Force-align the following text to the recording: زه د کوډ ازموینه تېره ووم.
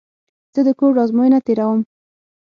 زه 0.53 0.61
د 0.67 0.69
کوډ 0.79 0.95
ازموینه 1.03 1.39
تېره 1.45 1.65
ووم. 1.67 1.81